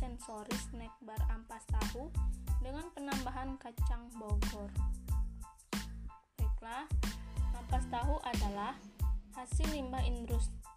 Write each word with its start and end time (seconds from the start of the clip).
sensoris 0.00 0.72
snack 0.72 0.96
bar 1.04 1.20
ampas 1.28 1.60
tahu 1.68 2.08
dengan 2.64 2.88
penambahan 2.96 3.60
kacang 3.60 4.08
Bogor. 4.16 4.72
Baiklah, 6.40 6.88
ampas 7.52 7.84
tahu 7.92 8.16
adalah 8.24 8.80
hasil 9.36 9.68
limbah 9.68 10.00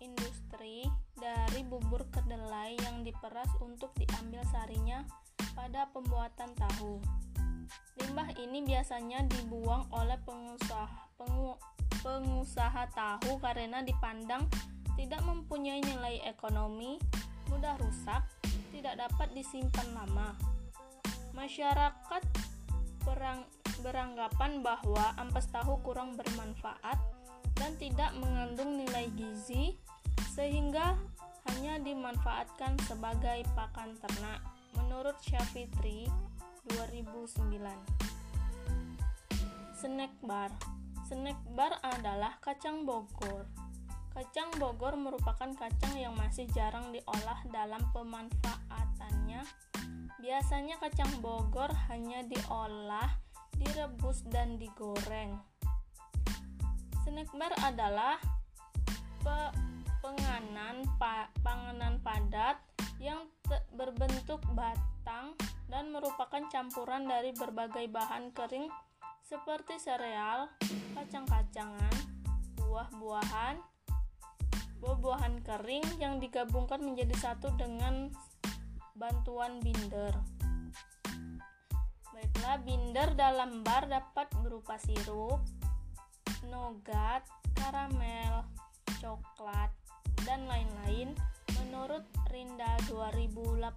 industri 0.03 0.91
dari 1.15 1.63
bubur 1.63 2.03
kedelai 2.11 2.75
yang 2.83 3.07
diperas 3.07 3.47
untuk 3.63 3.95
diambil 3.95 4.43
sarinya 4.51 5.07
pada 5.55 5.87
pembuatan 5.95 6.51
tahu. 6.59 6.99
Limbah 8.03 8.27
ini 8.35 8.59
biasanya 8.67 9.23
dibuang 9.23 9.87
oleh 9.95 10.19
pengusaha 10.27 11.15
pengu, 11.15 11.55
pengusaha 12.03 12.91
tahu 12.91 13.39
karena 13.39 13.79
dipandang 13.87 14.51
tidak 14.99 15.23
mempunyai 15.23 15.79
nilai 15.79 16.19
ekonomi, 16.27 16.99
mudah 17.47 17.79
rusak, 17.79 18.21
tidak 18.73 18.97
dapat 18.97 19.29
disimpan 19.37 19.87
lama. 19.93 20.33
Masyarakat 21.37 22.23
berang, 23.05 23.45
beranggapan 23.85 24.65
bahwa 24.65 25.13
ampas 25.21 25.45
tahu 25.53 25.77
kurang 25.85 26.17
bermanfaat 26.17 26.97
dan 27.53 27.77
tidak 27.77 28.09
mengandung 28.17 28.81
nilai 28.81 29.13
gizi 29.13 29.77
sehingga 30.33 30.97
hanya 31.53 31.77
dimanfaatkan 31.77 32.81
sebagai 32.89 33.45
pakan 33.53 33.93
ternak. 34.01 34.41
Menurut 34.73 35.21
Syafitri 35.21 36.09
2009 36.73 38.09
Snack 39.77 40.15
bar. 40.23 40.49
Snack 41.05 41.37
bar 41.53 41.77
adalah 41.83 42.39
kacang 42.39 42.87
Bogor. 42.87 43.45
Kacang 44.15 44.55
Bogor 44.55 44.95
merupakan 44.95 45.51
kacang 45.59 45.99
yang 45.99 46.15
masih 46.15 46.47
jarang 46.55 46.93
diolah 46.95 47.43
dalam 47.51 47.83
pemanfaatannya. 49.33 49.41
Biasanya 50.21 50.75
kacang 50.79 51.13
Bogor 51.19 51.73
hanya 51.91 52.23
diolah, 52.23 53.09
direbus, 53.59 54.23
dan 54.29 54.55
digoreng. 54.61 55.35
Snack 57.03 57.29
bar 57.35 57.51
adalah 57.59 58.15
pe 59.19 59.37
penganan 59.99 60.83
pa 60.99 61.27
panganan 61.43 61.99
padat 61.99 62.59
yang 62.99 63.27
berbentuk 63.75 64.39
batang 64.55 65.35
dan 65.67 65.91
merupakan 65.91 66.43
campuran 66.47 67.03
dari 67.03 67.35
berbagai 67.35 67.91
bahan 67.91 68.31
kering 68.31 68.71
seperti 69.23 69.79
sereal, 69.79 70.47
kacang-kacangan, 70.95 71.95
buah-buahan, 72.59 73.59
buah-buahan 74.79 75.35
kering 75.43 75.87
yang 75.99 76.19
digabungkan 76.19 76.79
menjadi 76.83 77.15
satu 77.19 77.51
dengan 77.55 78.11
bantuan 78.93 79.57
binder. 79.61 80.13
Baiklah, 82.13 82.57
binder 82.61 83.09
dalam 83.17 83.65
bar 83.65 83.89
dapat 83.89 84.29
berupa 84.45 84.77
sirup, 84.77 85.41
nougat, 86.45 87.25
karamel, 87.57 88.45
coklat, 89.01 89.73
dan 90.23 90.45
lain-lain 90.45 91.17
menurut 91.57 92.05
Rinda 92.29 92.77
2018. 92.85 93.73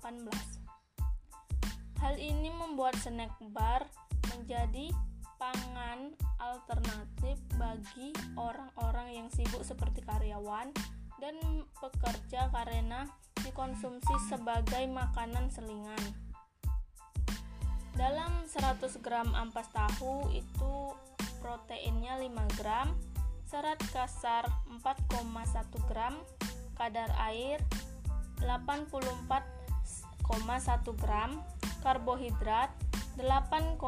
Hal 1.96 2.14
ini 2.20 2.52
membuat 2.52 2.94
snack 3.00 3.32
bar 3.56 3.88
menjadi 4.36 4.92
pangan 5.40 6.12
alternatif 6.36 7.40
bagi 7.56 8.12
orang-orang 8.36 9.16
yang 9.24 9.28
sibuk 9.32 9.64
seperti 9.64 10.04
karyawan 10.04 10.72
dan 11.16 11.36
pekerja 11.80 12.52
karena 12.52 13.08
dikonsumsi 13.56 14.12
sebagai 14.28 14.84
makanan 14.84 15.48
selingan. 15.48 16.04
Dalam 17.96 18.44
100 18.44 19.00
gram 19.00 19.32
ampas 19.32 19.72
tahu 19.72 20.28
itu 20.28 20.92
proteinnya 21.40 22.20
5 22.20 22.36
gram, 22.60 22.92
serat 23.48 23.80
kasar 23.96 24.44
4,1 24.84 25.72
gram, 25.88 26.20
kadar 26.76 27.08
air 27.32 27.64
84,1 28.44 29.40
gram, 31.00 31.40
karbohidrat 31.80 32.68
8,1 33.16 33.80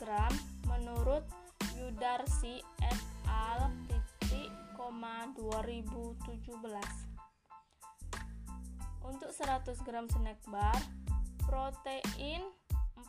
gram 0.00 0.32
menurut 0.72 1.20
Yudarsi 1.76 2.64
et 2.80 2.96
al. 3.28 3.68
2017 5.36 7.11
untuk 9.06 9.30
100 9.30 9.86
gram 9.86 10.10
snack 10.10 10.42
bar 10.50 10.74
protein 11.46 12.42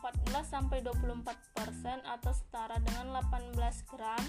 14-24% 0.04 2.04
atau 2.04 2.32
setara 2.36 2.76
dengan 2.82 3.24
18 3.24 3.56
gram. 3.88 4.20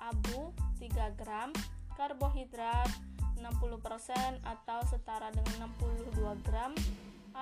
Abu 0.00 0.56
3 0.80 1.20
gram 1.20 1.52
karbohidrat 2.00 2.88
60% 3.36 4.40
atau 4.40 4.80
setara 4.88 5.28
dengan 5.36 5.68
62 5.76 6.40
gram. 6.48 6.72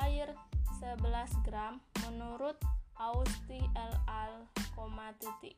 Air 0.03 0.35
11 0.83 1.47
gram 1.47 1.79
menurut 2.07 2.59
Austi 2.99 3.63
LL, 3.79 4.51
2014 4.75 5.55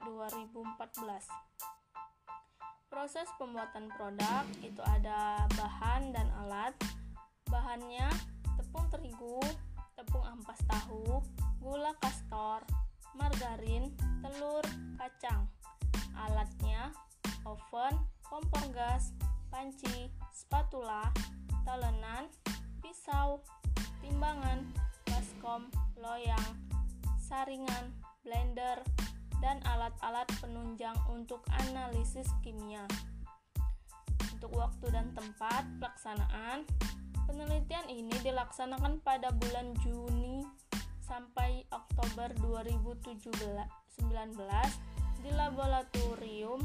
Proses 2.91 3.31
pembuatan 3.39 3.87
produk 3.95 4.43
itu 4.61 4.83
ada 4.83 5.47
bahan 5.55 6.11
dan 6.11 6.27
alat. 6.45 6.75
Bahannya 7.51 8.07
tepung 8.55 8.87
terigu, 8.95 9.43
tepung 9.99 10.23
ampas 10.23 10.63
tahu, 10.71 11.19
gula 11.59 11.91
kastor, 11.99 12.63
margarin, 13.19 13.91
telur, 14.23 14.63
kacang. 14.95 15.51
Alatnya 16.15 16.95
oven, 17.43 17.99
kompor 18.23 18.63
gas, 18.71 19.11
panci, 19.51 20.15
spatula, 20.31 21.11
talenan, 21.67 22.31
pisau, 22.79 23.43
timbangan, 23.99 24.63
baskom, 25.11 25.67
loyang, 25.99 26.55
saringan, 27.19 27.91
blender, 28.23 28.79
dan 29.43 29.59
alat-alat 29.67 30.31
penunjang 30.39 30.95
untuk 31.11 31.43
analisis 31.67 32.31
kimia. 32.47 32.87
Untuk 34.39 34.55
waktu 34.55 34.87
dan 34.95 35.11
tempat 35.13 35.67
pelaksanaan, 35.83 36.63
penelitian 37.31 37.87
ini 37.87 38.11
dilaksanakan 38.27 38.99
pada 39.07 39.31
bulan 39.31 39.71
Juni 39.87 40.43
sampai 40.99 41.63
Oktober 41.71 42.27
2019 42.43 43.23
di 45.23 45.31
laboratorium 45.31 46.59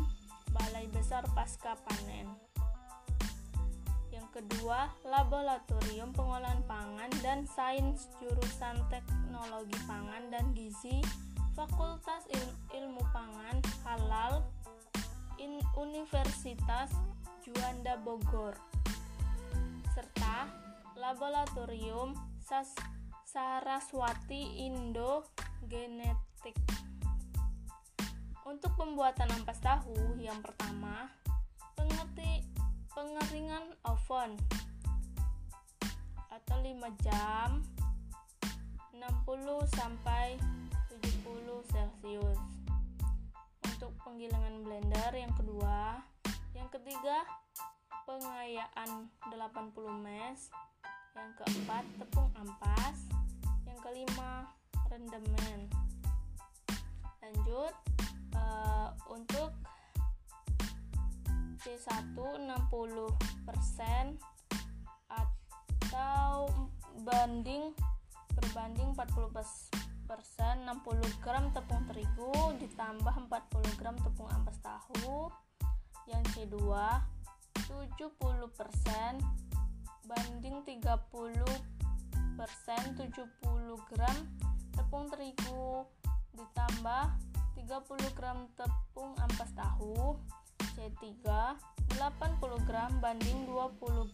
Balai 0.49 0.89
Besar 0.89 1.21
Pasca 1.37 1.77
Panen. 1.85 2.33
Yang 4.09 4.41
kedua, 4.41 4.89
Laboratorium 5.05 6.09
Pengolahan 6.17 6.65
Pangan 6.65 7.13
dan 7.21 7.45
Sains 7.45 8.09
Jurusan 8.17 8.81
Teknologi 8.89 9.77
Pangan 9.85 10.33
dan 10.33 10.49
Gizi 10.57 11.05
Fakultas 11.53 12.25
Il 12.33 12.47
Ilmu 12.73 13.05
Pangan 13.13 13.61
Halal 13.85 14.41
In 15.37 15.61
Universitas 15.77 16.89
Juanda 17.45 18.01
Bogor 18.01 18.74
serta 19.95 20.51
Laboratorium 20.99 22.11
Sas 22.43 22.75
Saraswati 23.23 24.67
Indo 24.67 25.23
Genetik. 25.71 26.59
Untuk 28.43 28.75
pembuatan 28.75 29.31
ampas 29.31 29.55
tahu 29.63 30.19
yang 30.19 30.43
pertama, 30.43 31.07
pengerti 31.79 32.43
pengeringan 32.91 33.71
oven. 33.87 34.35
Atau 36.27 36.59
5 36.59 36.75
jam 36.99 37.63
60 38.91 38.99
sampai 39.79 40.35
70 40.91 41.71
celcius. 41.71 42.39
Untuk 43.63 43.95
penggilingan 44.03 44.59
blender 44.59 45.11
yang 45.15 45.31
kedua. 45.39 46.03
Yang 46.51 46.83
ketiga 46.83 47.44
pengayaan 48.05 49.09
80 49.33 50.05
mes. 50.05 50.39
Yang 51.17 51.31
keempat 51.41 51.83
tepung 51.97 52.29
ampas. 52.37 52.97
Yang 53.65 53.79
kelima 53.81 54.49
rendemen. 54.89 55.67
Lanjut 57.19 57.73
uh, 58.37 58.93
untuk 59.09 59.51
C1 61.65 62.13
60% 62.13 62.45
atau 65.09 66.45
banding 67.01 67.73
berbanding 68.37 68.93
40 68.93 69.33
persen 70.05 70.55
60 70.69 71.25
gram 71.25 71.49
tepung 71.49 71.81
terigu 71.89 72.53
ditambah 72.61 73.15
40 73.33 73.79
gram 73.81 73.97
tepung 73.97 74.29
ampas 74.29 74.61
tahu. 74.61 75.33
Yang 76.05 76.23
C2 76.37 76.69
70 77.65 78.53
persen 78.53 79.13
banding 80.05 80.61
30 80.61 81.01
persen 82.37 82.81
70 82.93 83.89
gram 83.89 84.17
tepung 84.77 85.09
terigu 85.09 85.81
ditambah 86.37 87.05
30 87.57 88.17
gram 88.17 88.45
tepung 88.53 89.17
ampas 89.17 89.49
tahu 89.57 90.13
C3 90.77 91.17
80 91.97 92.69
gram 92.69 92.91
banding 93.01 93.49
20 93.49 94.13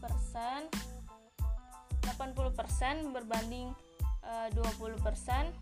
persen 0.00 0.60
80 2.08 2.56
persen 2.56 2.94
berbanding 3.12 3.68
e, 4.24 4.32
eh, 4.48 4.48
20 4.54 4.96
persen 5.04 5.52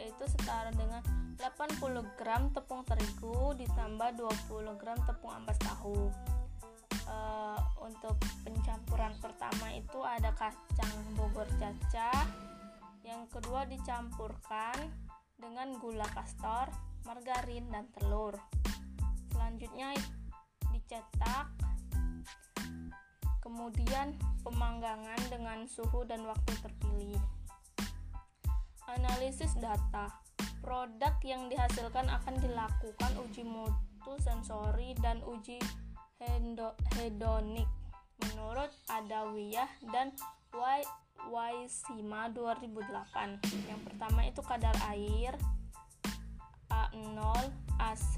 yaitu 0.00 0.24
setara 0.24 0.72
dengan 0.72 1.04
80 1.36 2.20
gram 2.20 2.48
tepung 2.56 2.84
terigu 2.88 3.52
ditambah 3.56 4.16
20 4.50 4.80
gram 4.80 4.98
tepung 5.04 5.32
ampas 5.32 5.56
tahu 5.60 6.08
e, 7.04 7.16
untuk 7.84 8.16
pencampuran 8.44 9.12
pertama 9.20 9.72
itu 9.76 10.00
ada 10.00 10.32
kacang 10.36 10.92
bogor 11.16 11.48
cacah 11.60 12.24
yang 13.04 13.24
kedua 13.32 13.64
dicampurkan 13.64 14.76
dengan 15.40 15.72
gula 15.80 16.04
kastor, 16.12 16.68
margarin, 17.08 17.64
dan 17.72 17.88
telur. 17.96 18.36
Selanjutnya 19.32 19.96
dicetak, 20.68 21.48
kemudian 23.40 24.14
pemanggangan 24.44 25.20
dengan 25.32 25.64
suhu 25.64 26.04
dan 26.04 26.28
waktu 26.28 26.52
terpilih. 26.60 27.24
Analisis 28.98 29.54
data. 29.58 30.10
Produk 30.60 31.14
yang 31.22 31.46
dihasilkan 31.46 32.10
akan 32.10 32.34
dilakukan 32.42 33.12
uji 33.22 33.46
mutu 33.46 34.12
sensori 34.20 34.92
dan 34.98 35.22
uji 35.22 35.62
hedonik. 36.98 37.68
Menurut 38.20 38.68
Adawiyah 38.92 39.70
dan 39.94 40.12
Y 40.52 40.80
Waisima 41.28 42.32
2008 42.32 43.44
yang 43.68 43.80
pertama 43.84 44.24
itu 44.24 44.40
kadar 44.40 44.72
air 44.88 45.36
A0 46.72 47.20
AC, 47.76 48.16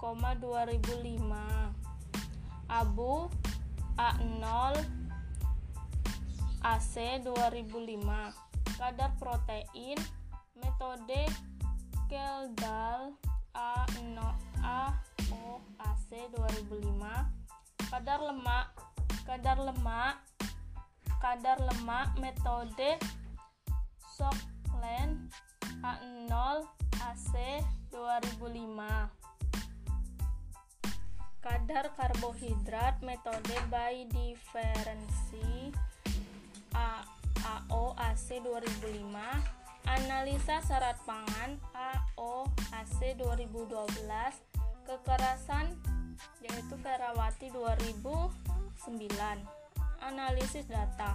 2005 0.00 1.28
Abu 2.68 3.28
A0 4.00 4.72
AC 6.64 6.94
2005 7.24 8.47
kadar 8.76 9.16
protein 9.16 9.96
metode 10.58 11.22
Keldal 12.08 13.16
A0 13.56 14.18
AO 14.64 15.60
AC 15.80 16.08
2005 16.34 17.88
kadar 17.88 18.20
lemak 18.20 18.66
kadar 19.24 19.58
lemak 19.60 20.20
kadar 21.20 21.58
lemak 21.60 22.08
metode 22.20 23.00
Sockland 24.16 25.30
A0 25.84 26.32
AC 27.00 27.32
2005 27.92 29.08
kadar 31.38 31.84
karbohidrat 31.96 33.00
metode 33.00 33.56
by 33.72 34.04
diferensi 34.10 35.72
AO 36.76 37.17
AC 38.18 38.42
2005 38.42 39.14
analisa 39.86 40.58
syarat 40.66 40.98
pangan 41.06 41.54
AO 41.70 42.50
AC 42.74 43.14
2012 43.14 43.94
kekerasan 44.82 45.78
yaitu 46.42 46.74
Ferawati 46.82 47.54
2009 47.54 47.94
analisis 50.02 50.66
data. 50.66 51.14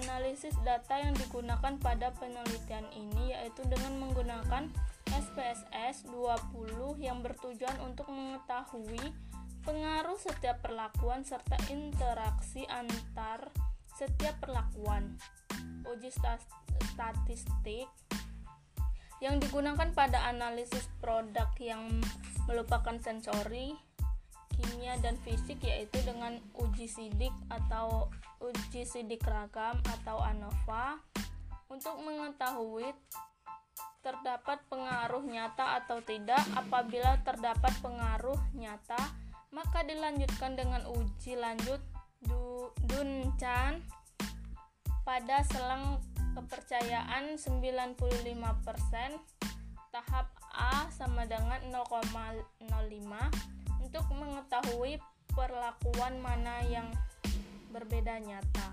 Analisis 0.00 0.56
data 0.64 1.04
yang 1.04 1.12
digunakan 1.20 1.76
pada 1.76 2.16
penelitian 2.16 2.88
ini 2.96 3.36
yaitu 3.36 3.68
dengan 3.68 4.00
menggunakan 4.00 4.72
SPSS 5.12 6.08
20 6.08 6.96
yang 6.96 7.20
bertujuan 7.20 7.76
untuk 7.84 8.08
mengetahui 8.08 9.12
pengaruh 9.68 10.16
setiap 10.16 10.64
perlakuan 10.64 11.28
serta 11.28 11.60
interaksi 11.68 12.64
antar 12.72 13.52
setiap 13.96 14.38
perlakuan. 14.42 15.16
Uji 15.88 16.10
statistik 16.92 17.88
yang 19.22 19.38
digunakan 19.38 19.86
pada 19.94 20.26
analisis 20.26 20.90
produk 20.98 21.46
yang 21.62 22.02
melupakan 22.50 22.98
sensori 22.98 23.78
kimia 24.52 24.98
dan 25.00 25.16
fisik 25.22 25.62
yaitu 25.64 26.02
dengan 26.04 26.42
uji 26.58 26.90
sidik 26.90 27.32
atau 27.48 28.10
uji 28.42 28.84
sidik 28.84 29.22
ragam 29.24 29.78
atau 29.88 30.20
ANOVA 30.20 30.98
untuk 31.70 31.96
mengetahui 32.04 32.92
terdapat 34.02 34.58
pengaruh 34.66 35.22
nyata 35.22 35.80
atau 35.82 36.02
tidak. 36.02 36.42
Apabila 36.58 37.22
terdapat 37.22 37.72
pengaruh 37.80 38.36
nyata, 38.58 38.98
maka 39.54 39.86
dilanjutkan 39.86 40.58
dengan 40.58 40.82
uji 40.90 41.38
lanjut 41.38 41.78
Duncan 42.86 43.82
pada 45.02 45.42
selang 45.46 45.98
kepercayaan 46.32 47.36
95%, 47.36 47.98
tahap 49.92 50.26
A 50.52 50.88
sama 50.92 51.28
dengan 51.28 51.60
0,05 51.68 52.40
untuk 53.82 54.06
mengetahui 54.14 55.00
perlakuan 55.32 56.20
mana 56.20 56.64
yang 56.68 56.88
berbeda 57.72 58.20
nyata. 58.20 58.68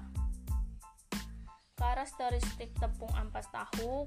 Karakteristik 1.79 2.75
tepung 2.75 3.11
ampas 3.15 3.47
tahu 3.51 4.03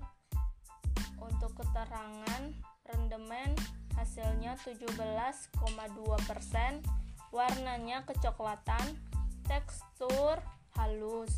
untuk 1.21 1.53
keterangan 1.57 2.43
rendemen 2.85 3.57
hasilnya 3.97 4.57
17,2%, 4.61 5.57
warnanya 7.33 8.05
kecoklatan, 8.05 9.01
tekstur 9.53 10.41
halus. 10.81 11.29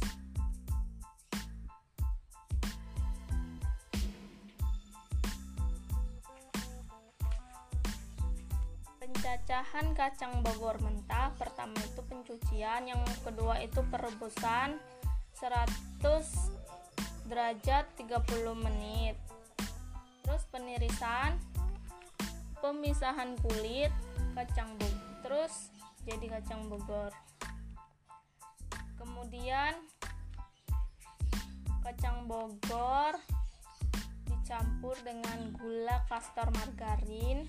Pencacahan 9.02 9.98
kacang 9.98 10.46
bogor 10.46 10.78
mentah 10.78 11.34
pertama 11.34 11.74
itu 11.82 12.06
pencucian, 12.06 12.86
yang 12.86 13.02
kedua 13.26 13.58
itu 13.58 13.82
perebusan 13.90 14.78
100 15.34 17.26
derajat 17.26 17.90
30 17.98 18.54
menit. 18.54 19.18
Terus 20.22 20.46
penirisan, 20.54 21.34
pemisahan 22.62 23.34
kulit 23.42 23.90
kacang 24.38 24.70
bogor, 24.78 25.02
terus 25.26 25.74
jadi 26.06 26.38
kacang 26.38 26.70
bogor. 26.70 27.10
Kemudian 29.14 29.78
kacang 31.86 32.26
bogor 32.26 33.14
dicampur 34.26 34.98
dengan 35.06 35.54
gula 35.54 36.02
kastor 36.10 36.50
margarin. 36.50 37.46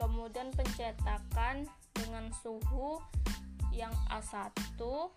Kemudian 0.00 0.48
pencetakan 0.56 1.68
dengan 1.92 2.32
suhu 2.40 2.96
yang 3.76 3.92
A1 4.08 4.48
140 4.80 5.12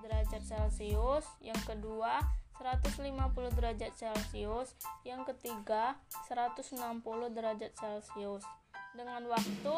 derajat 0.00 0.40
Celcius. 0.40 1.28
Yang 1.44 1.60
kedua 1.68 2.24
150 2.56 3.52
derajat 3.52 3.92
Celcius. 4.00 4.72
Yang 5.04 5.36
ketiga 5.36 6.00
160 6.24 7.04
derajat 7.36 7.76
Celcius. 7.76 8.48
Dengan 8.96 9.28
waktu 9.28 9.74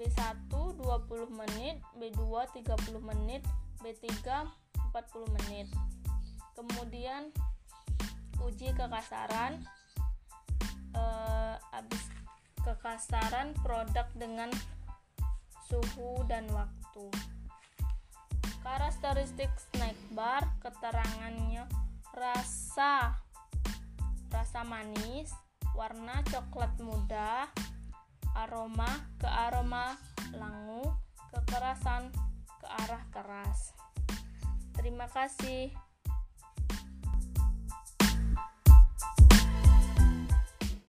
B1 0.00 0.48
20 0.48 0.80
menit 1.28 1.76
B2 2.00 2.24
30 2.56 2.64
menit 3.04 3.44
B3 3.84 4.08
40 4.96 5.36
menit. 5.36 5.68
Kemudian 6.56 7.28
uji 8.40 8.72
kekasaran 8.72 9.60
uh, 10.96 11.60
habis 11.68 12.00
kekasaran 12.64 13.52
produk 13.60 14.08
dengan 14.16 14.48
suhu 15.68 16.24
dan 16.24 16.48
waktu. 16.48 17.04
Karakteristik 18.64 19.52
snack 19.68 20.00
bar 20.16 20.48
keterangannya 20.64 21.68
rasa 22.16 23.20
rasa 24.32 24.60
manis 24.64 25.28
warna 25.76 26.24
coklat 26.24 26.72
muda 26.80 27.52
aroma 28.34 28.88
ke 29.18 29.28
aroma 29.28 29.98
langu 30.34 30.86
kekerasan 31.34 32.10
ke 32.60 32.66
arah 32.86 33.04
keras. 33.10 33.74
Terima 34.74 35.10
kasih 35.10 35.74